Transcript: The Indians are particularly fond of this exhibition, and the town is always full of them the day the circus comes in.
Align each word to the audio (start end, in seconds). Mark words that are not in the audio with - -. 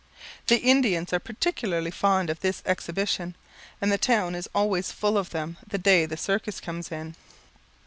The 0.47 0.57
Indians 0.57 1.13
are 1.13 1.19
particularly 1.19 1.91
fond 1.91 2.31
of 2.31 2.39
this 2.39 2.63
exhibition, 2.65 3.35
and 3.79 3.91
the 3.91 3.99
town 3.99 4.33
is 4.33 4.49
always 4.55 4.91
full 4.91 5.15
of 5.15 5.29
them 5.29 5.57
the 5.67 5.77
day 5.77 6.07
the 6.07 6.17
circus 6.17 6.59
comes 6.59 6.91
in. 6.91 7.15